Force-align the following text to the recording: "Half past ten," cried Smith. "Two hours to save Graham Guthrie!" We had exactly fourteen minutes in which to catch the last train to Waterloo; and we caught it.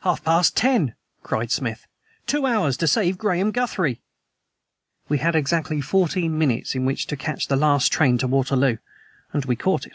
"Half 0.00 0.24
past 0.24 0.56
ten," 0.56 0.96
cried 1.22 1.52
Smith. 1.52 1.86
"Two 2.26 2.46
hours 2.46 2.76
to 2.78 2.88
save 2.88 3.16
Graham 3.16 3.52
Guthrie!" 3.52 4.00
We 5.08 5.18
had 5.18 5.36
exactly 5.36 5.80
fourteen 5.80 6.36
minutes 6.36 6.74
in 6.74 6.84
which 6.84 7.06
to 7.06 7.16
catch 7.16 7.46
the 7.46 7.54
last 7.54 7.92
train 7.92 8.18
to 8.18 8.26
Waterloo; 8.26 8.78
and 9.32 9.44
we 9.44 9.54
caught 9.54 9.86
it. 9.86 9.94